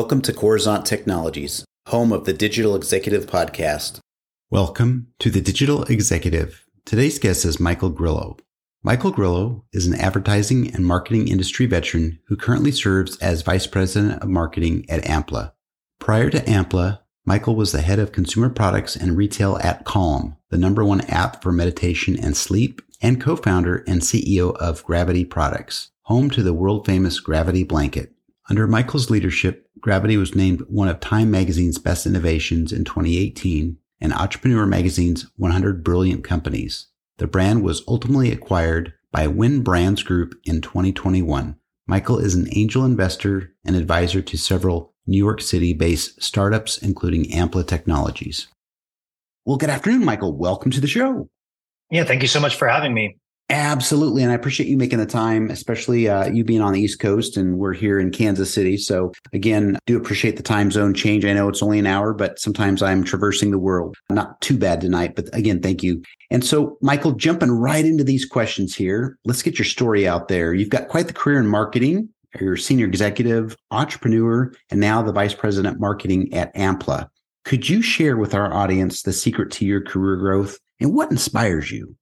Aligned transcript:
Welcome 0.00 0.22
to 0.22 0.32
Coruzant 0.32 0.86
Technologies, 0.86 1.62
home 1.88 2.10
of 2.10 2.24
the 2.24 2.32
Digital 2.32 2.74
Executive 2.74 3.26
Podcast. 3.26 3.98
Welcome 4.50 5.08
to 5.18 5.28
the 5.28 5.42
Digital 5.42 5.82
Executive. 5.82 6.64
Today's 6.86 7.18
guest 7.18 7.44
is 7.44 7.60
Michael 7.60 7.90
Grillo. 7.90 8.38
Michael 8.82 9.10
Grillo 9.10 9.66
is 9.74 9.86
an 9.86 9.94
advertising 9.94 10.74
and 10.74 10.86
marketing 10.86 11.28
industry 11.28 11.66
veteran 11.66 12.18
who 12.28 12.36
currently 12.36 12.72
serves 12.72 13.18
as 13.18 13.42
Vice 13.42 13.66
President 13.66 14.22
of 14.22 14.30
Marketing 14.30 14.86
at 14.88 15.04
Ampla. 15.04 15.52
Prior 15.98 16.30
to 16.30 16.40
Ampla, 16.44 17.00
Michael 17.26 17.54
was 17.54 17.72
the 17.72 17.82
head 17.82 17.98
of 17.98 18.10
consumer 18.10 18.48
products 18.48 18.96
and 18.96 19.18
retail 19.18 19.58
at 19.62 19.84
Calm, 19.84 20.34
the 20.48 20.56
number 20.56 20.82
one 20.82 21.02
app 21.02 21.42
for 21.42 21.52
meditation 21.52 22.18
and 22.18 22.38
sleep, 22.38 22.80
and 23.02 23.20
co-founder 23.20 23.84
and 23.86 24.00
CEO 24.00 24.56
of 24.56 24.82
Gravity 24.82 25.26
Products, 25.26 25.90
home 26.04 26.30
to 26.30 26.42
the 26.42 26.54
world 26.54 26.86
famous 26.86 27.20
Gravity 27.20 27.64
blanket. 27.64 28.14
Under 28.48 28.66
Michael's 28.66 29.10
leadership, 29.10 29.69
Gravity 29.80 30.16
was 30.16 30.34
named 30.34 30.60
one 30.68 30.88
of 30.88 31.00
Time 31.00 31.30
Magazine's 31.30 31.78
best 31.78 32.06
innovations 32.06 32.72
in 32.72 32.84
2018 32.84 33.78
and 34.00 34.12
Entrepreneur 34.12 34.66
Magazine's 34.66 35.26
100 35.36 35.82
Brilliant 35.82 36.24
Companies. 36.24 36.86
The 37.18 37.26
brand 37.26 37.62
was 37.62 37.82
ultimately 37.88 38.32
acquired 38.32 38.92
by 39.12 39.26
Win 39.26 39.62
Brands 39.62 40.02
Group 40.02 40.38
in 40.44 40.60
2021. 40.60 41.56
Michael 41.86 42.18
is 42.18 42.34
an 42.34 42.48
angel 42.52 42.84
investor 42.84 43.52
and 43.64 43.74
advisor 43.74 44.22
to 44.22 44.36
several 44.36 44.94
New 45.06 45.18
York 45.18 45.40
City 45.40 45.72
based 45.72 46.22
startups, 46.22 46.78
including 46.78 47.24
Ampla 47.24 47.66
Technologies. 47.66 48.48
Well, 49.44 49.56
good 49.56 49.70
afternoon, 49.70 50.04
Michael. 50.04 50.36
Welcome 50.36 50.70
to 50.72 50.80
the 50.80 50.86
show. 50.86 51.28
Yeah, 51.90 52.04
thank 52.04 52.22
you 52.22 52.28
so 52.28 52.40
much 52.40 52.56
for 52.56 52.68
having 52.68 52.94
me. 52.94 53.16
Absolutely. 53.50 54.22
And 54.22 54.30
I 54.30 54.36
appreciate 54.36 54.68
you 54.68 54.76
making 54.76 55.00
the 55.00 55.06
time, 55.06 55.50
especially 55.50 56.08
uh, 56.08 56.30
you 56.30 56.44
being 56.44 56.60
on 56.60 56.72
the 56.72 56.80
East 56.80 57.00
Coast 57.00 57.36
and 57.36 57.58
we're 57.58 57.72
here 57.72 57.98
in 57.98 58.12
Kansas 58.12 58.54
City. 58.54 58.76
So, 58.76 59.10
again, 59.32 59.76
do 59.86 59.96
appreciate 59.96 60.36
the 60.36 60.42
time 60.44 60.70
zone 60.70 60.94
change. 60.94 61.24
I 61.24 61.32
know 61.32 61.48
it's 61.48 61.62
only 61.62 61.80
an 61.80 61.86
hour, 61.86 62.14
but 62.14 62.38
sometimes 62.38 62.80
I'm 62.80 63.02
traversing 63.02 63.50
the 63.50 63.58
world. 63.58 63.96
Not 64.08 64.40
too 64.40 64.56
bad 64.56 64.80
tonight, 64.80 65.16
but 65.16 65.28
again, 65.34 65.60
thank 65.60 65.82
you. 65.82 66.00
And 66.30 66.44
so, 66.44 66.78
Michael, 66.80 67.10
jumping 67.10 67.50
right 67.50 67.84
into 67.84 68.04
these 68.04 68.24
questions 68.24 68.76
here, 68.76 69.18
let's 69.24 69.42
get 69.42 69.58
your 69.58 69.66
story 69.66 70.06
out 70.06 70.28
there. 70.28 70.54
You've 70.54 70.68
got 70.68 70.86
quite 70.86 71.08
the 71.08 71.12
career 71.12 71.40
in 71.40 71.48
marketing. 71.48 72.08
You're 72.40 72.54
a 72.54 72.58
senior 72.58 72.86
executive, 72.86 73.56
entrepreneur, 73.72 74.52
and 74.70 74.78
now 74.78 75.02
the 75.02 75.10
vice 75.10 75.34
president 75.34 75.80
marketing 75.80 76.32
at 76.32 76.54
Ampla. 76.54 77.08
Could 77.44 77.68
you 77.68 77.82
share 77.82 78.16
with 78.16 78.32
our 78.32 78.54
audience 78.54 79.02
the 79.02 79.12
secret 79.12 79.50
to 79.52 79.64
your 79.64 79.80
career 79.80 80.16
growth 80.18 80.56
and 80.78 80.94
what 80.94 81.10
inspires 81.10 81.72
you? 81.72 81.96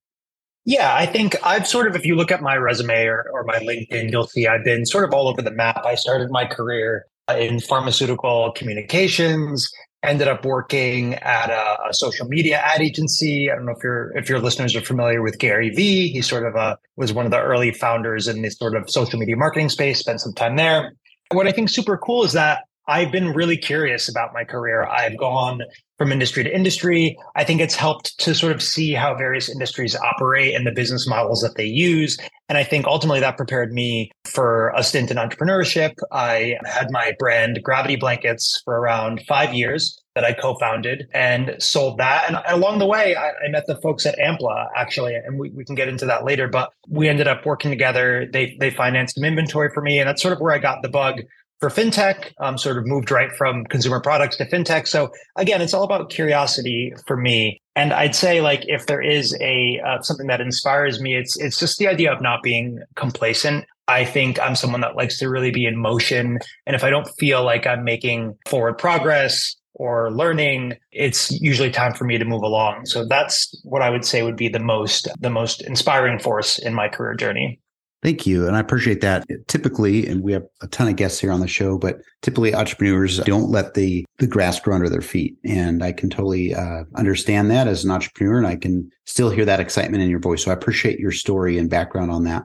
Yeah, 0.68 0.94
I 0.94 1.06
think 1.06 1.34
I've 1.42 1.66
sort 1.66 1.88
of, 1.88 1.96
if 1.96 2.04
you 2.04 2.14
look 2.14 2.30
at 2.30 2.42
my 2.42 2.54
resume 2.54 3.06
or, 3.06 3.26
or 3.32 3.42
my 3.44 3.58
LinkedIn, 3.58 4.10
you'll 4.10 4.26
see 4.26 4.46
I've 4.46 4.64
been 4.64 4.84
sort 4.84 5.04
of 5.04 5.14
all 5.14 5.26
over 5.26 5.40
the 5.40 5.50
map. 5.50 5.86
I 5.86 5.94
started 5.94 6.30
my 6.30 6.44
career 6.44 7.06
in 7.34 7.58
pharmaceutical 7.58 8.52
communications, 8.52 9.72
ended 10.02 10.28
up 10.28 10.44
working 10.44 11.14
at 11.14 11.48
a, 11.48 11.88
a, 11.88 11.94
social 11.94 12.28
media 12.28 12.58
ad 12.62 12.82
agency. 12.82 13.50
I 13.50 13.54
don't 13.54 13.64
know 13.64 13.72
if 13.72 13.82
your 13.82 14.14
if 14.14 14.28
your 14.28 14.40
listeners 14.40 14.76
are 14.76 14.82
familiar 14.82 15.22
with 15.22 15.38
Gary 15.38 15.70
Vee. 15.70 16.08
He 16.08 16.20
sort 16.20 16.44
of 16.44 16.54
uh, 16.54 16.76
was 16.96 17.14
one 17.14 17.24
of 17.24 17.30
the 17.30 17.40
early 17.40 17.72
founders 17.72 18.28
in 18.28 18.42
this 18.42 18.58
sort 18.58 18.76
of 18.76 18.90
social 18.90 19.18
media 19.18 19.38
marketing 19.38 19.70
space. 19.70 20.00
Spent 20.00 20.20
some 20.20 20.34
time 20.34 20.56
there. 20.56 20.92
What 21.32 21.46
I 21.46 21.52
think 21.52 21.70
super 21.70 21.96
cool 21.96 22.24
is 22.24 22.34
that 22.34 22.64
I've 22.88 23.12
been 23.12 23.34
really 23.34 23.58
curious 23.58 24.08
about 24.08 24.32
my 24.32 24.44
career. 24.44 24.86
I've 24.86 25.18
gone 25.18 25.60
from 25.98 26.10
industry 26.10 26.42
to 26.44 26.54
industry. 26.54 27.18
I 27.36 27.44
think 27.44 27.60
it's 27.60 27.74
helped 27.74 28.18
to 28.20 28.34
sort 28.34 28.52
of 28.52 28.62
see 28.62 28.94
how 28.94 29.14
various 29.14 29.48
industries 29.48 29.94
operate 29.96 30.54
and 30.54 30.66
the 30.66 30.72
business 30.72 31.06
models 31.06 31.42
that 31.42 31.56
they 31.56 31.66
use. 31.66 32.16
And 32.48 32.56
I 32.56 32.64
think 32.64 32.86
ultimately 32.86 33.20
that 33.20 33.36
prepared 33.36 33.72
me 33.72 34.10
for 34.24 34.72
a 34.74 34.82
stint 34.82 35.10
in 35.10 35.16
entrepreneurship. 35.16 35.92
I 36.12 36.56
had 36.64 36.90
my 36.90 37.14
brand 37.18 37.60
Gravity 37.62 37.96
Blankets 37.96 38.62
for 38.64 38.80
around 38.80 39.22
five 39.28 39.52
years 39.52 40.00
that 40.14 40.24
I 40.24 40.32
co-founded 40.32 41.08
and 41.12 41.56
sold 41.58 41.98
that. 41.98 42.24
And 42.28 42.38
along 42.48 42.78
the 42.78 42.86
way, 42.86 43.14
I, 43.14 43.30
I 43.30 43.48
met 43.50 43.66
the 43.66 43.76
folks 43.82 44.06
at 44.06 44.18
Ampla 44.18 44.66
actually, 44.76 45.14
and 45.14 45.38
we, 45.38 45.50
we 45.50 45.64
can 45.64 45.74
get 45.74 45.88
into 45.88 46.06
that 46.06 46.24
later, 46.24 46.48
but 46.48 46.72
we 46.88 47.08
ended 47.08 47.28
up 47.28 47.44
working 47.44 47.70
together. 47.70 48.26
They, 48.32 48.56
they 48.58 48.70
financed 48.70 49.16
some 49.16 49.24
inventory 49.24 49.70
for 49.74 49.82
me. 49.82 49.98
And 49.98 50.08
that's 50.08 50.22
sort 50.22 50.32
of 50.32 50.40
where 50.40 50.54
I 50.54 50.58
got 50.58 50.82
the 50.82 50.88
bug 50.88 51.20
for 51.60 51.70
fintech, 51.70 52.32
um, 52.40 52.56
sort 52.56 52.78
of 52.78 52.86
moved 52.86 53.10
right 53.10 53.32
from 53.32 53.64
consumer 53.64 54.00
products 54.00 54.36
to 54.36 54.46
fintech. 54.46 54.86
So 54.86 55.10
again, 55.36 55.60
it's 55.60 55.74
all 55.74 55.82
about 55.82 56.10
curiosity 56.10 56.92
for 57.06 57.16
me. 57.16 57.60
And 57.74 57.92
I'd 57.92 58.14
say 58.14 58.40
like 58.40 58.64
if 58.66 58.86
there 58.86 59.00
is 59.00 59.36
a 59.40 59.80
uh, 59.86 60.02
something 60.02 60.26
that 60.28 60.40
inspires 60.40 61.00
me, 61.00 61.16
it's 61.16 61.36
it's 61.36 61.58
just 61.58 61.78
the 61.78 61.88
idea 61.88 62.12
of 62.12 62.20
not 62.20 62.42
being 62.42 62.80
complacent. 62.96 63.64
I 63.86 64.04
think 64.04 64.38
I'm 64.38 64.54
someone 64.54 64.82
that 64.82 64.96
likes 64.96 65.18
to 65.20 65.30
really 65.30 65.50
be 65.50 65.64
in 65.64 65.76
motion, 65.76 66.38
and 66.66 66.76
if 66.76 66.84
I 66.84 66.90
don't 66.90 67.08
feel 67.18 67.42
like 67.42 67.66
I'm 67.66 67.84
making 67.84 68.36
forward 68.46 68.76
progress 68.76 69.56
or 69.74 70.10
learning, 70.10 70.74
it's 70.92 71.30
usually 71.40 71.70
time 71.70 71.94
for 71.94 72.04
me 72.04 72.18
to 72.18 72.24
move 72.24 72.42
along. 72.42 72.84
So 72.86 73.06
that's 73.06 73.58
what 73.62 73.80
I 73.80 73.90
would 73.90 74.04
say 74.04 74.22
would 74.22 74.36
be 74.36 74.48
the 74.48 74.58
most 74.58 75.08
the 75.20 75.30
most 75.30 75.62
inspiring 75.62 76.18
force 76.18 76.58
in 76.58 76.74
my 76.74 76.88
career 76.88 77.14
journey. 77.14 77.60
Thank 78.02 78.26
you. 78.26 78.46
And 78.46 78.54
I 78.56 78.60
appreciate 78.60 79.00
that. 79.00 79.26
Typically, 79.48 80.06
and 80.06 80.22
we 80.22 80.32
have 80.32 80.44
a 80.62 80.68
ton 80.68 80.86
of 80.86 80.94
guests 80.94 81.18
here 81.18 81.32
on 81.32 81.40
the 81.40 81.48
show, 81.48 81.78
but 81.78 82.00
typically 82.22 82.54
entrepreneurs 82.54 83.18
don't 83.20 83.50
let 83.50 83.74
the, 83.74 84.06
the 84.18 84.26
grass 84.26 84.60
grow 84.60 84.76
under 84.76 84.88
their 84.88 85.02
feet. 85.02 85.36
And 85.44 85.82
I 85.82 85.92
can 85.92 86.08
totally 86.08 86.54
uh, 86.54 86.84
understand 86.94 87.50
that 87.50 87.66
as 87.66 87.84
an 87.84 87.90
entrepreneur. 87.90 88.38
And 88.38 88.46
I 88.46 88.54
can 88.54 88.88
still 89.04 89.30
hear 89.30 89.44
that 89.46 89.58
excitement 89.58 90.02
in 90.02 90.10
your 90.10 90.20
voice. 90.20 90.44
So 90.44 90.52
I 90.52 90.54
appreciate 90.54 91.00
your 91.00 91.10
story 91.10 91.58
and 91.58 91.68
background 91.68 92.12
on 92.12 92.22
that. 92.24 92.44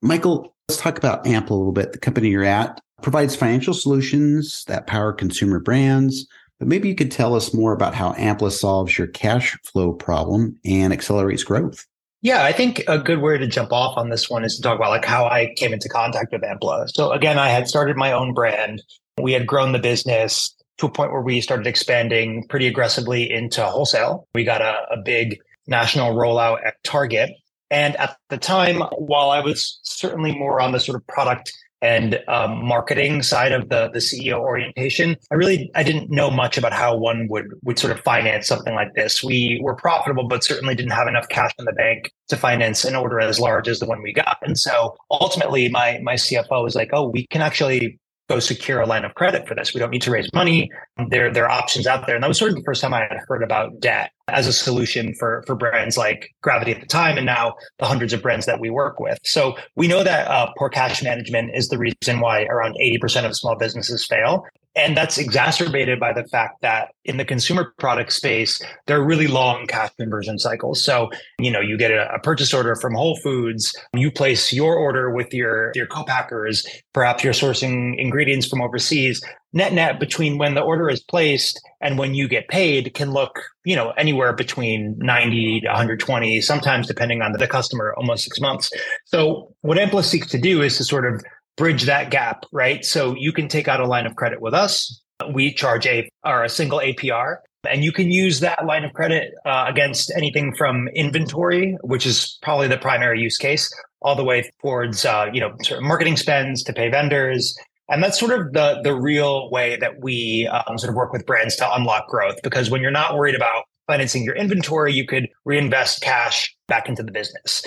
Michael, 0.00 0.54
let's 0.68 0.80
talk 0.80 0.96
about 0.96 1.26
AMP 1.26 1.50
a 1.50 1.54
little 1.54 1.72
bit. 1.72 1.92
The 1.92 1.98
company 1.98 2.30
you're 2.30 2.44
at 2.44 2.80
provides 3.02 3.36
financial 3.36 3.74
solutions 3.74 4.64
that 4.68 4.86
power 4.86 5.12
consumer 5.12 5.60
brands. 5.60 6.26
But 6.58 6.68
maybe 6.68 6.88
you 6.88 6.94
could 6.94 7.10
tell 7.10 7.34
us 7.34 7.52
more 7.52 7.72
about 7.72 7.94
how 7.94 8.12
Ampla 8.14 8.52
solves 8.52 8.96
your 8.96 9.08
cash 9.08 9.58
flow 9.64 9.92
problem 9.92 10.58
and 10.64 10.94
accelerates 10.94 11.44
growth. 11.44 11.84
Yeah, 12.24 12.42
I 12.42 12.52
think 12.52 12.82
a 12.88 12.98
good 12.98 13.20
way 13.20 13.36
to 13.36 13.46
jump 13.46 13.70
off 13.70 13.98
on 13.98 14.08
this 14.08 14.30
one 14.30 14.44
is 14.44 14.56
to 14.56 14.62
talk 14.62 14.76
about 14.76 14.88
like 14.88 15.04
how 15.04 15.26
I 15.26 15.52
came 15.56 15.74
into 15.74 15.90
contact 15.90 16.32
with 16.32 16.40
Ampla. 16.40 16.88
So 16.94 17.12
again, 17.12 17.38
I 17.38 17.50
had 17.50 17.68
started 17.68 17.98
my 17.98 18.12
own 18.12 18.32
brand. 18.32 18.82
We 19.20 19.32
had 19.32 19.46
grown 19.46 19.72
the 19.72 19.78
business 19.78 20.56
to 20.78 20.86
a 20.86 20.90
point 20.90 21.12
where 21.12 21.20
we 21.20 21.42
started 21.42 21.66
expanding 21.66 22.46
pretty 22.48 22.66
aggressively 22.66 23.30
into 23.30 23.62
wholesale. 23.62 24.26
We 24.34 24.42
got 24.42 24.62
a, 24.62 24.86
a 24.90 24.96
big 25.04 25.38
national 25.66 26.14
rollout 26.14 26.66
at 26.66 26.82
Target. 26.82 27.30
And 27.70 27.94
at 27.96 28.16
the 28.30 28.38
time, 28.38 28.80
while 28.96 29.30
I 29.30 29.40
was 29.40 29.78
certainly 29.82 30.32
more 30.32 30.62
on 30.62 30.72
the 30.72 30.80
sort 30.80 30.96
of 30.96 31.06
product 31.06 31.52
and 31.84 32.18
um, 32.28 32.64
marketing 32.64 33.22
side 33.22 33.52
of 33.52 33.68
the 33.68 33.90
the 33.90 33.98
CEO 33.98 34.40
orientation. 34.40 35.16
I 35.30 35.34
really 35.34 35.70
I 35.74 35.82
didn't 35.82 36.10
know 36.10 36.30
much 36.30 36.56
about 36.56 36.72
how 36.72 36.96
one 36.96 37.28
would 37.28 37.46
would 37.62 37.78
sort 37.78 37.92
of 37.92 38.00
finance 38.00 38.48
something 38.48 38.74
like 38.74 38.94
this. 38.94 39.22
We 39.22 39.60
were 39.62 39.76
profitable, 39.76 40.26
but 40.26 40.42
certainly 40.42 40.74
didn't 40.74 40.92
have 40.92 41.06
enough 41.06 41.28
cash 41.28 41.52
in 41.58 41.66
the 41.66 41.72
bank 41.72 42.10
to 42.28 42.36
finance 42.36 42.84
an 42.84 42.96
order 42.96 43.20
as 43.20 43.38
large 43.38 43.68
as 43.68 43.80
the 43.80 43.86
one 43.86 44.02
we 44.02 44.14
got. 44.14 44.38
And 44.42 44.58
so 44.58 44.96
ultimately, 45.10 45.68
my 45.68 46.00
my 46.02 46.14
CFO 46.14 46.64
was 46.64 46.74
like, 46.74 46.90
"Oh, 46.94 47.08
we 47.08 47.26
can 47.26 47.42
actually 47.42 47.98
go 48.28 48.38
secure 48.38 48.80
a 48.80 48.86
line 48.86 49.04
of 49.04 49.14
credit 49.14 49.46
for 49.46 49.54
this. 49.54 49.74
We 49.74 49.80
don't 49.80 49.90
need 49.90 50.02
to 50.02 50.10
raise 50.10 50.28
money. 50.32 50.70
There, 51.08 51.32
there 51.32 51.44
are 51.44 51.50
options 51.50 51.86
out 51.86 52.06
there. 52.06 52.14
And 52.14 52.24
that 52.24 52.28
was 52.28 52.38
sort 52.38 52.50
of 52.50 52.56
the 52.56 52.62
first 52.62 52.80
time 52.80 52.94
I 52.94 53.00
had 53.00 53.18
heard 53.28 53.42
about 53.42 53.80
debt 53.80 54.12
as 54.28 54.46
a 54.46 54.52
solution 54.52 55.14
for, 55.18 55.42
for 55.46 55.54
brands 55.54 55.96
like 55.96 56.30
Gravity 56.42 56.72
at 56.72 56.80
the 56.80 56.86
time, 56.86 57.18
and 57.18 57.26
now 57.26 57.54
the 57.78 57.86
hundreds 57.86 58.12
of 58.12 58.22
brands 58.22 58.46
that 58.46 58.60
we 58.60 58.70
work 58.70 58.98
with. 58.98 59.18
So 59.24 59.56
we 59.76 59.88
know 59.88 60.02
that 60.02 60.28
uh, 60.28 60.50
poor 60.56 60.70
cash 60.70 61.02
management 61.02 61.50
is 61.54 61.68
the 61.68 61.78
reason 61.78 62.20
why 62.20 62.44
around 62.44 62.76
80% 62.80 63.26
of 63.26 63.36
small 63.36 63.56
businesses 63.56 64.06
fail. 64.06 64.46
And 64.76 64.96
that's 64.96 65.18
exacerbated 65.18 66.00
by 66.00 66.12
the 66.12 66.24
fact 66.24 66.60
that 66.62 66.88
in 67.04 67.16
the 67.16 67.24
consumer 67.24 67.72
product 67.78 68.12
space, 68.12 68.60
there 68.86 69.00
are 69.00 69.04
really 69.04 69.28
long 69.28 69.66
cash 69.66 69.90
conversion 69.96 70.38
cycles. 70.38 70.82
So, 70.82 71.10
you 71.38 71.50
know, 71.50 71.60
you 71.60 71.78
get 71.78 71.92
a, 71.92 72.12
a, 72.12 72.18
purchase 72.18 72.52
order 72.52 72.74
from 72.74 72.94
Whole 72.94 73.16
Foods, 73.22 73.72
you 73.94 74.10
place 74.10 74.52
your 74.52 74.74
order 74.74 75.10
with 75.10 75.32
your, 75.32 75.70
your 75.76 75.86
co-packers, 75.86 76.66
perhaps 76.92 77.22
you're 77.22 77.32
sourcing 77.32 77.94
ingredients 77.98 78.48
from 78.48 78.62
overseas. 78.62 79.22
Net 79.52 79.72
net 79.72 80.00
between 80.00 80.38
when 80.38 80.54
the 80.54 80.60
order 80.60 80.90
is 80.90 81.00
placed 81.00 81.60
and 81.80 81.96
when 81.96 82.16
you 82.16 82.26
get 82.26 82.48
paid 82.48 82.92
can 82.94 83.12
look, 83.12 83.40
you 83.64 83.76
know, 83.76 83.90
anywhere 83.92 84.32
between 84.32 84.96
90 84.98 85.60
to 85.60 85.68
120, 85.68 86.40
sometimes 86.40 86.88
depending 86.88 87.22
on 87.22 87.30
the 87.30 87.46
customer, 87.46 87.94
almost 87.96 88.24
six 88.24 88.40
months. 88.40 88.72
So 89.04 89.54
what 89.60 89.78
Ampla 89.78 90.02
seeks 90.02 90.28
to 90.30 90.38
do 90.38 90.62
is 90.62 90.76
to 90.78 90.84
sort 90.84 91.06
of 91.06 91.22
bridge 91.56 91.84
that 91.84 92.10
gap, 92.10 92.44
right? 92.52 92.84
So 92.84 93.14
you 93.16 93.32
can 93.32 93.48
take 93.48 93.68
out 93.68 93.80
a 93.80 93.86
line 93.86 94.06
of 94.06 94.16
credit 94.16 94.40
with 94.40 94.54
us. 94.54 95.00
We 95.32 95.52
charge 95.52 95.86
a 95.86 96.08
or 96.24 96.44
a 96.44 96.48
single 96.48 96.78
APR, 96.80 97.36
and 97.68 97.84
you 97.84 97.92
can 97.92 98.10
use 98.10 98.40
that 98.40 98.66
line 98.66 98.84
of 98.84 98.92
credit 98.92 99.32
uh, 99.46 99.66
against 99.68 100.12
anything 100.16 100.54
from 100.54 100.88
inventory, 100.88 101.76
which 101.82 102.06
is 102.06 102.38
probably 102.42 102.68
the 102.68 102.76
primary 102.76 103.20
use 103.20 103.36
case, 103.36 103.72
all 104.02 104.16
the 104.16 104.24
way 104.24 104.50
towards 104.60 105.04
uh, 105.04 105.30
you 105.32 105.40
know 105.40 105.54
sort 105.62 105.78
of 105.78 105.84
marketing 105.84 106.16
spends 106.16 106.62
to 106.64 106.72
pay 106.72 106.90
vendors. 106.90 107.56
And 107.88 108.02
that's 108.02 108.18
sort 108.18 108.32
of 108.32 108.52
the 108.52 108.80
the 108.82 108.94
real 108.94 109.50
way 109.50 109.76
that 109.76 110.02
we 110.02 110.48
um, 110.48 110.78
sort 110.78 110.90
of 110.90 110.96
work 110.96 111.12
with 111.12 111.26
brands 111.26 111.54
to 111.56 111.74
unlock 111.74 112.08
growth. 112.08 112.36
Because 112.42 112.70
when 112.70 112.80
you're 112.80 112.90
not 112.90 113.14
worried 113.14 113.34
about 113.34 113.64
financing 113.86 114.24
your 114.24 114.34
inventory, 114.34 114.92
you 114.92 115.06
could 115.06 115.28
reinvest 115.44 116.00
cash 116.00 116.54
back 116.66 116.88
into 116.88 117.02
the 117.02 117.12
business. 117.12 117.62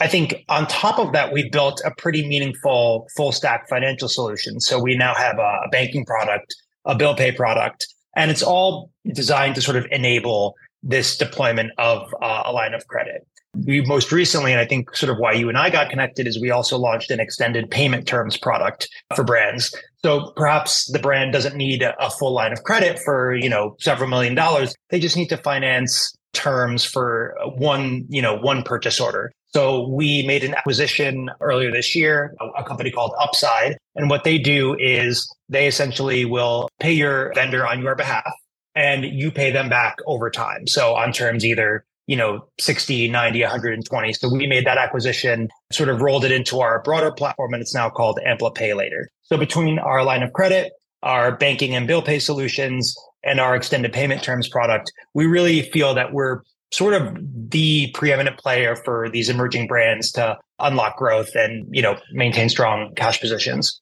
I 0.00 0.06
think 0.06 0.44
on 0.48 0.66
top 0.68 0.98
of 0.98 1.12
that, 1.12 1.32
we've 1.32 1.50
built 1.50 1.80
a 1.84 1.90
pretty 1.90 2.26
meaningful 2.26 3.08
full 3.16 3.32
stack 3.32 3.68
financial 3.68 4.08
solution. 4.08 4.60
So 4.60 4.80
we 4.80 4.96
now 4.96 5.14
have 5.14 5.38
a 5.38 5.68
banking 5.72 6.04
product, 6.04 6.54
a 6.84 6.94
bill 6.94 7.14
pay 7.14 7.32
product. 7.32 7.86
And 8.16 8.30
it's 8.30 8.42
all 8.42 8.90
designed 9.12 9.54
to 9.56 9.60
sort 9.60 9.76
of 9.76 9.86
enable 9.90 10.54
this 10.82 11.16
deployment 11.16 11.72
of 11.78 12.14
uh, 12.22 12.42
a 12.46 12.52
line 12.52 12.74
of 12.74 12.86
credit. 12.86 13.26
We 13.66 13.80
most 13.82 14.12
recently, 14.12 14.52
and 14.52 14.60
I 14.60 14.66
think 14.66 14.94
sort 14.94 15.10
of 15.10 15.18
why 15.18 15.32
you 15.32 15.48
and 15.48 15.58
I 15.58 15.70
got 15.70 15.90
connected 15.90 16.28
is 16.28 16.40
we 16.40 16.50
also 16.50 16.78
launched 16.78 17.10
an 17.10 17.18
extended 17.18 17.68
payment 17.70 18.06
terms 18.06 18.36
product 18.36 18.88
for 19.16 19.24
brands. 19.24 19.74
So 20.04 20.32
perhaps 20.36 20.90
the 20.92 20.98
brand 21.00 21.32
doesn't 21.32 21.56
need 21.56 21.82
a 21.82 22.10
full 22.10 22.32
line 22.32 22.52
of 22.52 22.62
credit 22.62 23.00
for, 23.00 23.34
you 23.34 23.48
know, 23.48 23.74
several 23.80 24.08
million 24.08 24.36
dollars. 24.36 24.76
They 24.90 25.00
just 25.00 25.16
need 25.16 25.28
to 25.30 25.38
finance 25.38 26.14
terms 26.34 26.84
for 26.84 27.34
one, 27.56 28.04
you 28.08 28.22
know, 28.22 28.36
one 28.36 28.62
purchase 28.62 29.00
order. 29.00 29.32
So 29.50 29.88
we 29.88 30.26
made 30.26 30.44
an 30.44 30.54
acquisition 30.54 31.30
earlier 31.40 31.70
this 31.70 31.94
year, 31.94 32.34
a, 32.56 32.64
company 32.64 32.90
called 32.90 33.14
Upside. 33.18 33.78
And 33.94 34.10
what 34.10 34.24
they 34.24 34.38
do 34.38 34.76
is 34.78 35.32
they 35.48 35.66
essentially 35.66 36.24
will 36.24 36.68
pay 36.80 36.92
your 36.92 37.32
vendor 37.34 37.66
on 37.66 37.82
your 37.82 37.94
behalf 37.94 38.30
and 38.74 39.04
you 39.04 39.30
pay 39.30 39.50
them 39.50 39.68
back 39.68 39.96
over 40.06 40.30
time. 40.30 40.66
So 40.66 40.94
on 40.94 41.12
terms 41.12 41.44
either, 41.44 41.84
you 42.06 42.16
know, 42.16 42.46
60, 42.60 43.08
90, 43.08 43.42
120. 43.42 44.12
So 44.12 44.32
we 44.32 44.46
made 44.46 44.66
that 44.66 44.78
acquisition, 44.78 45.48
sort 45.72 45.88
of 45.88 46.02
rolled 46.02 46.24
it 46.24 46.32
into 46.32 46.60
our 46.60 46.82
broader 46.82 47.10
platform 47.10 47.54
and 47.54 47.62
it's 47.62 47.74
now 47.74 47.88
called 47.88 48.20
Ampla 48.26 48.54
Pay 48.54 48.74
Later. 48.74 49.08
So 49.22 49.38
between 49.38 49.78
our 49.78 50.04
line 50.04 50.22
of 50.22 50.32
credit, 50.34 50.72
our 51.02 51.36
banking 51.36 51.74
and 51.74 51.86
bill 51.86 52.02
pay 52.02 52.18
solutions, 52.18 52.94
and 53.24 53.40
our 53.40 53.56
extended 53.56 53.92
payment 53.92 54.22
terms 54.22 54.48
product, 54.48 54.92
we 55.14 55.26
really 55.26 55.62
feel 55.62 55.94
that 55.94 56.12
we're 56.12 56.40
sort 56.70 56.94
of 56.94 57.16
the 57.50 57.90
preeminent 57.94 58.38
player 58.38 58.76
for 58.76 59.08
these 59.10 59.28
emerging 59.28 59.66
brands 59.66 60.12
to 60.12 60.36
unlock 60.58 60.96
growth 60.96 61.34
and 61.34 61.66
you 61.70 61.82
know 61.82 61.98
maintain 62.12 62.48
strong 62.48 62.94
cash 62.94 63.20
positions 63.20 63.80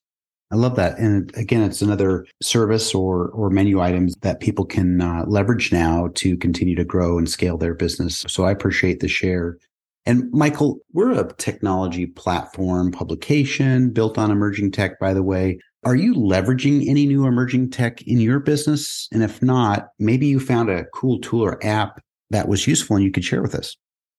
I 0.52 0.54
love 0.54 0.76
that. 0.76 0.98
And 0.98 1.36
again, 1.36 1.62
it's 1.62 1.82
another 1.82 2.24
service 2.40 2.94
or 2.94 3.28
or 3.30 3.50
menu 3.50 3.80
items 3.80 4.14
that 4.22 4.40
people 4.40 4.64
can 4.64 5.00
uh, 5.00 5.24
leverage 5.26 5.72
now 5.72 6.08
to 6.14 6.36
continue 6.36 6.76
to 6.76 6.84
grow 6.84 7.18
and 7.18 7.28
scale 7.28 7.58
their 7.58 7.74
business. 7.74 8.24
So 8.28 8.44
I 8.44 8.52
appreciate 8.52 9.00
the 9.00 9.08
share. 9.08 9.58
And 10.04 10.30
Michael, 10.32 10.78
we're 10.92 11.10
a 11.10 11.34
technology 11.34 12.06
platform 12.06 12.92
publication 12.92 13.90
built 13.90 14.18
on 14.18 14.30
emerging 14.30 14.70
tech, 14.70 15.00
by 15.00 15.12
the 15.12 15.22
way. 15.24 15.58
Are 15.84 15.96
you 15.96 16.14
leveraging 16.14 16.88
any 16.88 17.06
new 17.06 17.26
emerging 17.26 17.70
tech 17.70 18.02
in 18.02 18.20
your 18.20 18.38
business? 18.38 19.08
And 19.12 19.24
if 19.24 19.42
not, 19.42 19.88
maybe 19.98 20.26
you 20.26 20.38
found 20.38 20.70
a 20.70 20.84
cool 20.94 21.18
tool 21.20 21.42
or 21.44 21.64
app 21.64 22.00
that 22.30 22.48
was 22.48 22.66
useful 22.66 22.96
and 22.96 23.04
you 23.04 23.10
could 23.10 23.24
share 23.24 23.42
with 23.42 23.54
us. 23.54 23.76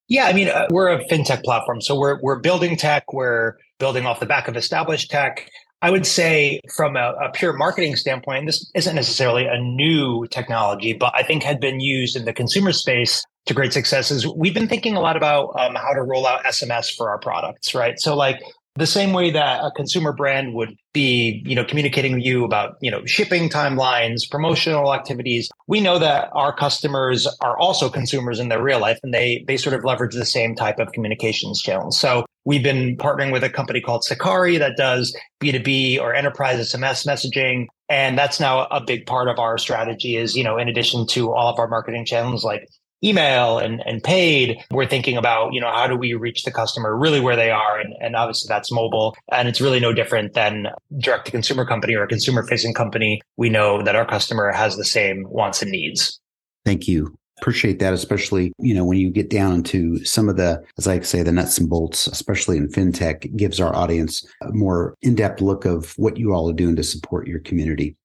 Yeah, 0.10 0.26
I 0.26 0.34
mean, 0.34 0.48
uh, 0.48 0.68
we're 0.70 0.88
a 0.90 1.04
fintech 1.06 1.44
platform, 1.44 1.82
so 1.82 2.00
we're 2.00 2.20
we're 2.22 2.40
building 2.40 2.78
tech. 2.78 3.12
We're 3.12 3.58
building 3.78 4.06
off 4.06 4.22
the 4.22 4.26
back 4.26 4.48
of 4.48 4.56
established 4.56 5.12
tech. 5.12 5.50
I 5.82 5.92
would 5.92 6.08
say, 6.08 6.62
from 6.76 6.96
a, 6.96 7.14
a, 7.22 7.32
pure 7.34 7.54
marketing 7.54 7.96
standpoint, 7.98 8.48
this 8.48 8.72
isn't 8.74 8.96
necessarily 8.96 9.46
a 9.46 9.60
new 9.60 10.26
technology, 10.28 10.94
but 10.94 11.14
I 11.16 11.22
think 11.22 11.44
had 11.44 11.60
been 11.60 11.80
used 11.80 12.16
in 12.16 12.26
the 12.26 12.34
consumer 12.34 12.72
space 12.72 13.24
to 13.46 13.54
great 13.54 13.74
successes. 13.74 14.26
We've 14.26 14.56
been 14.56 14.68
thinking 14.68 14.96
a 14.96 15.02
lot 15.02 15.18
about 15.18 15.50
um, 15.60 15.76
how 15.76 15.94
to 15.94 16.02
roll 16.02 16.26
out 16.26 16.44
SMS 16.46 16.96
for 16.96 17.10
our 17.10 17.20
products, 17.20 17.76
right? 17.76 18.00
So, 18.00 18.16
like 18.16 18.42
the 18.78 18.86
same 18.86 19.12
way 19.12 19.32
that 19.32 19.64
a 19.64 19.72
consumer 19.72 20.14
brand 20.14 20.54
would 20.54 20.76
be 20.94 21.42
you 21.46 21.56
know 21.56 21.66
communicating 21.66 22.14
with 22.14 22.24
you 22.24 22.46
about 22.46 22.78
you 22.82 22.92
know 22.92 23.04
shipping 23.06 23.50
timelines 23.50 24.30
promotional 24.30 24.94
activities 24.94 25.50
we 25.68 25.82
know 25.82 25.98
that 25.98 26.30
our 26.34 26.56
customers 26.56 27.28
are 27.42 27.58
also 27.58 27.90
consumers 27.90 28.40
in 28.40 28.50
their 28.50 28.62
real 28.62 28.80
life 28.80 29.00
and 29.04 29.14
they 29.14 29.44
they 29.48 29.58
sort 29.58 29.74
of 29.74 29.84
leverage 29.84 30.14
the 30.14 30.26
same 30.26 30.56
type 30.56 30.80
of 30.80 30.92
communications 30.92 31.62
channels 31.62 32.00
so 32.00 32.26
we've 32.46 32.64
been 32.64 32.96
partnering 32.98 33.32
with 33.32 33.44
a 33.44 33.50
company 33.50 33.82
called 33.82 34.04
Sakari 34.04 34.58
that 34.58 34.78
does 34.78 35.16
b2b 35.42 36.00
or 36.00 36.14
enterprise 36.14 36.60
sms 36.74 37.06
messaging 37.06 37.68
and 37.90 38.18
that's 38.18 38.40
now 38.40 38.66
a 38.66 38.82
big 38.82 39.06
part 39.06 39.28
of 39.28 39.40
our 39.40 39.58
strategy 39.58 40.16
is 40.18 40.36
you 40.36 40.44
know 40.44 40.58
in 40.58 40.68
addition 40.68 41.08
to 41.08 41.34
all 41.34 41.52
of 41.52 41.60
our 41.60 41.68
marketing 41.68 42.06
channels 42.06 42.44
like 42.44 42.68
email 43.04 43.60
and, 43.60 43.82
and 43.86 44.04
paid 44.04 44.58
we're 44.72 44.88
thinking 44.88 45.18
about 45.18 45.54
you 45.54 45.62
know 45.62 45.72
how 45.72 45.88
do 45.88 45.96
we 45.96 46.14
reach 46.14 46.44
the 46.44 46.52
customer 46.52 46.96
really 46.96 47.20
where 47.20 47.36
they 47.36 47.52
are? 47.52 47.80
And, 47.80 47.94
and 48.02 48.16
obviously 48.16 48.48
that's 48.48 48.72
mobile. 48.72 49.16
And 49.32 49.48
it's 49.48 49.62
really 49.62 49.80
no 49.80 49.94
different 49.94 50.34
than 50.34 50.68
direct 50.98 51.26
to 51.26 51.32
consumer 51.32 51.66
company 51.66 51.96
or 51.96 52.04
a 52.04 52.08
consumer 52.08 52.44
facing 52.44 52.74
company. 52.74 53.22
We 53.38 53.50
know 53.50 53.82
that 53.84 53.96
our 53.96 54.06
customer 54.06 54.52
has 54.52 54.78
the 54.78 54.86
same 54.86 55.26
wants 55.30 55.62
and 55.62 55.72
needs. 55.72 56.20
Thank 56.66 56.88
you. 56.88 57.16
Appreciate 57.40 57.78
that 57.80 57.94
especially 57.94 58.52
you 58.58 58.74
know 58.74 58.84
when 58.84 58.98
you 58.98 59.12
get 59.12 59.30
down 59.30 59.54
into 59.54 60.04
some 60.04 60.28
of 60.28 60.38
the 60.38 60.64
as 60.80 60.88
i 60.88 61.00
say 61.02 61.22
the 61.22 61.32
nuts 61.32 61.60
and 61.60 61.70
bolts 61.70 62.08
especially 62.08 62.58
in 62.58 62.68
fintech 62.68 63.36
gives 63.38 63.60
our 63.60 63.76
audience 63.76 64.26
a 64.42 64.52
more 64.54 64.96
in-depth 65.04 65.40
look 65.40 65.64
of 65.64 65.94
what 65.98 66.18
you 66.18 66.34
all 66.34 66.50
are 66.50 66.54
doing 66.54 66.76
to 66.76 66.82
support 66.82 67.28
your 67.28 67.40
community 67.42 67.96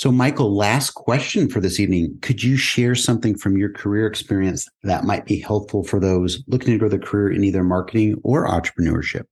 so, 0.00 0.10
Michael, 0.10 0.56
last 0.56 0.92
question 0.92 1.46
for 1.46 1.60
this 1.60 1.78
evening. 1.78 2.16
Could 2.22 2.42
you 2.42 2.56
share 2.56 2.94
something 2.94 3.36
from 3.36 3.58
your 3.58 3.70
career 3.70 4.06
experience 4.06 4.66
that 4.82 5.04
might 5.04 5.26
be 5.26 5.38
helpful 5.38 5.84
for 5.84 6.00
those 6.00 6.42
looking 6.46 6.72
to 6.72 6.78
grow 6.78 6.88
their 6.88 6.98
career 6.98 7.30
in 7.30 7.44
either 7.44 7.62
marketing 7.62 8.18
or 8.24 8.48
entrepreneurship? 8.48 9.24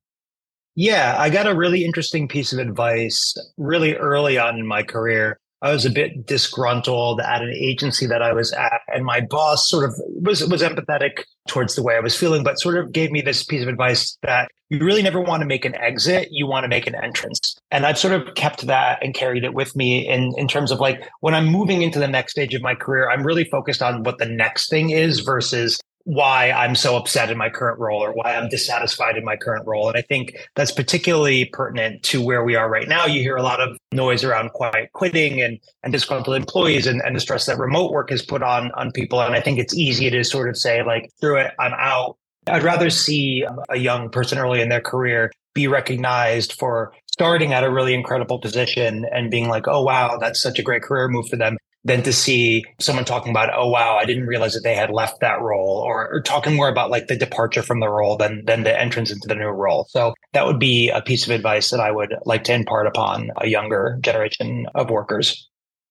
Yeah, 0.74 1.16
I 1.18 1.30
got 1.30 1.46
a 1.46 1.54
really 1.54 1.86
interesting 1.86 2.28
piece 2.28 2.52
of 2.52 2.58
advice 2.58 3.34
really 3.56 3.94
early 3.94 4.36
on 4.36 4.58
in 4.58 4.66
my 4.66 4.82
career 4.82 5.40
I 5.60 5.72
was 5.72 5.84
a 5.84 5.90
bit 5.90 6.26
disgruntled 6.26 7.20
at 7.20 7.42
an 7.42 7.52
agency 7.52 8.06
that 8.06 8.22
I 8.22 8.32
was 8.32 8.52
at, 8.52 8.80
and 8.88 9.04
my 9.04 9.20
boss 9.20 9.68
sort 9.68 9.84
of 9.84 9.94
was 10.20 10.46
was 10.46 10.62
empathetic 10.62 11.24
towards 11.48 11.74
the 11.74 11.82
way 11.82 11.96
I 11.96 12.00
was 12.00 12.16
feeling, 12.16 12.44
but 12.44 12.60
sort 12.60 12.78
of 12.78 12.92
gave 12.92 13.10
me 13.10 13.20
this 13.20 13.42
piece 13.42 13.62
of 13.62 13.68
advice 13.68 14.16
that 14.22 14.48
you 14.68 14.78
really 14.78 15.02
never 15.02 15.20
want 15.20 15.40
to 15.40 15.46
make 15.46 15.64
an 15.64 15.74
exit, 15.76 16.28
you 16.30 16.46
want 16.46 16.64
to 16.64 16.68
make 16.68 16.86
an 16.86 16.94
entrance. 16.94 17.56
And 17.70 17.86
I've 17.86 17.98
sort 17.98 18.14
of 18.14 18.34
kept 18.34 18.66
that 18.66 19.02
and 19.02 19.14
carried 19.14 19.42
it 19.42 19.54
with 19.54 19.74
me 19.74 20.06
in 20.06 20.32
in 20.36 20.46
terms 20.46 20.70
of 20.70 20.78
like 20.78 21.08
when 21.20 21.34
I'm 21.34 21.46
moving 21.46 21.82
into 21.82 21.98
the 21.98 22.08
next 22.08 22.32
stage 22.32 22.54
of 22.54 22.62
my 22.62 22.74
career, 22.74 23.10
I'm 23.10 23.26
really 23.26 23.44
focused 23.44 23.82
on 23.82 24.04
what 24.04 24.18
the 24.18 24.26
next 24.26 24.70
thing 24.70 24.90
is 24.90 25.20
versus 25.20 25.80
why 26.08 26.50
I'm 26.50 26.74
so 26.74 26.96
upset 26.96 27.30
in 27.30 27.36
my 27.36 27.50
current 27.50 27.78
role 27.78 28.02
or 28.02 28.12
why 28.14 28.34
I'm 28.34 28.48
dissatisfied 28.48 29.18
in 29.18 29.26
my 29.26 29.36
current 29.36 29.66
role. 29.66 29.88
And 29.88 29.96
I 29.98 30.00
think 30.00 30.34
that's 30.56 30.70
particularly 30.70 31.44
pertinent 31.44 32.02
to 32.04 32.22
where 32.22 32.42
we 32.42 32.56
are 32.56 32.66
right 32.66 32.88
now. 32.88 33.04
You 33.04 33.20
hear 33.20 33.36
a 33.36 33.42
lot 33.42 33.60
of 33.60 33.76
noise 33.92 34.24
around 34.24 34.52
quiet 34.52 34.90
quitting 34.94 35.42
and, 35.42 35.58
and 35.82 35.92
disgruntled 35.92 36.34
employees 36.34 36.86
and, 36.86 37.02
and 37.04 37.14
the 37.14 37.20
stress 37.20 37.44
that 37.44 37.58
remote 37.58 37.92
work 37.92 38.08
has 38.08 38.22
put 38.22 38.42
on 38.42 38.72
on 38.72 38.90
people. 38.90 39.20
And 39.20 39.34
I 39.34 39.42
think 39.42 39.58
it's 39.58 39.74
easy 39.74 40.08
to 40.08 40.24
sort 40.24 40.48
of 40.48 40.56
say, 40.56 40.82
like, 40.82 41.10
through 41.20 41.40
it, 41.40 41.52
I'm 41.58 41.74
out. 41.74 42.16
I'd 42.46 42.62
rather 42.62 42.88
see 42.88 43.44
a 43.68 43.76
young 43.76 44.08
person 44.08 44.38
early 44.38 44.62
in 44.62 44.70
their 44.70 44.80
career 44.80 45.30
be 45.52 45.68
recognized 45.68 46.54
for 46.54 46.94
starting 47.06 47.52
at 47.52 47.64
a 47.64 47.70
really 47.70 47.92
incredible 47.92 48.38
position 48.38 49.04
and 49.12 49.30
being 49.30 49.48
like, 49.48 49.68
oh, 49.68 49.82
wow, 49.82 50.16
that's 50.18 50.40
such 50.40 50.58
a 50.58 50.62
great 50.62 50.80
career 50.80 51.08
move 51.08 51.28
for 51.28 51.36
them, 51.36 51.58
than 51.84 52.02
to 52.02 52.12
see 52.12 52.64
someone 52.80 53.04
talking 53.04 53.30
about, 53.30 53.50
oh 53.54 53.68
wow, 53.68 53.96
I 53.96 54.04
didn't 54.04 54.26
realize 54.26 54.54
that 54.54 54.62
they 54.62 54.74
had 54.74 54.90
left 54.90 55.20
that 55.20 55.40
role, 55.40 55.78
or, 55.78 56.12
or, 56.12 56.20
talking 56.20 56.54
more 56.54 56.68
about 56.68 56.90
like 56.90 57.06
the 57.06 57.16
departure 57.16 57.62
from 57.62 57.80
the 57.80 57.88
role 57.88 58.16
than 58.16 58.44
than 58.44 58.64
the 58.64 58.78
entrance 58.78 59.10
into 59.10 59.28
the 59.28 59.34
new 59.34 59.48
role. 59.48 59.86
So 59.88 60.14
that 60.32 60.46
would 60.46 60.58
be 60.58 60.90
a 60.90 61.00
piece 61.00 61.24
of 61.24 61.30
advice 61.30 61.70
that 61.70 61.80
I 61.80 61.90
would 61.90 62.14
like 62.24 62.44
to 62.44 62.54
impart 62.54 62.86
upon 62.86 63.30
a 63.38 63.46
younger 63.46 63.98
generation 64.02 64.66
of 64.74 64.90
workers. 64.90 65.48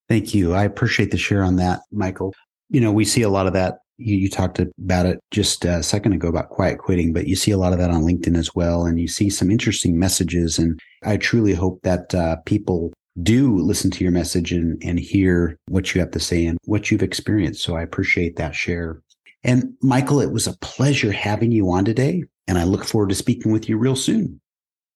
Thank 0.10 0.34
you. 0.34 0.54
I 0.54 0.64
appreciate 0.64 1.12
the 1.12 1.18
share 1.18 1.44
on 1.44 1.58
that, 1.58 1.82
Michael. 1.92 2.34
You 2.70 2.82
know, 2.82 2.92
we 2.92 3.06
see 3.06 3.22
a 3.22 3.30
lot 3.30 3.48
of 3.48 3.54
that. 3.54 3.80
You, 3.98 4.16
you 4.16 4.30
talked 4.30 4.60
about 4.60 5.06
it 5.06 5.20
just 5.32 5.66
a 5.66 5.82
second 5.82 6.14
ago 6.14 6.28
about 6.28 6.50
quiet 6.50 6.78
quitting, 6.78 7.14
but 7.14 7.28
you 7.28 7.36
see 7.36 7.52
a 7.52 7.58
lot 7.58 7.74
of 7.74 7.80
that 7.80 7.90
on 7.90 8.04
LinkedIn 8.04 8.38
as 8.38 8.54
well. 8.54 8.86
And 8.86 9.00
you 9.00 9.08
see 9.08 9.30
some 9.30 9.50
interesting 9.50 9.98
messages. 9.98 10.60
And 10.60 10.80
I 11.04 11.18
truly 11.18 11.54
hope 11.54 11.82
that 11.82 12.14
uh, 12.14 12.38
people 12.46 12.94
do 13.24 13.58
listen 13.58 13.92
to 13.92 14.04
your 14.04 14.12
message 14.12 14.52
and, 14.52 14.82
and 14.84 15.00
hear 15.00 15.58
what 15.68 15.94
you 15.94 16.02
have 16.02 16.12
to 16.12 16.20
say 16.20 16.46
and 16.46 16.58
what 16.66 16.92
you've 16.92 17.04
experienced. 17.04 17.64
So 17.64 17.76
I 17.76 17.82
appreciate 17.82 18.36
that 18.38 18.56
share. 18.56 19.02
And 19.44 19.74
Michael, 19.82 20.22
it 20.22 20.32
was 20.32 20.48
a 20.48 20.58
pleasure 20.60 21.12
having 21.12 21.52
you 21.52 21.72
on 21.72 21.86
today. 21.86 22.24
And 22.48 22.58
I 22.58 22.64
look 22.64 22.86
forward 22.86 23.10
to 23.10 23.16
speaking 23.16 23.52
with 23.52 23.68
you 23.68 23.78
real 23.78 23.96
soon. 23.96 24.40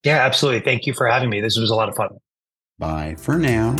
Yeah, 0.03 0.25
absolutely. 0.25 0.61
Thank 0.61 0.85
you 0.85 0.93
for 0.93 1.07
having 1.07 1.29
me. 1.29 1.41
This 1.41 1.57
was 1.57 1.69
a 1.69 1.75
lot 1.75 1.89
of 1.89 1.95
fun. 1.95 2.09
Bye 2.79 3.15
for 3.17 3.37
now. 3.37 3.75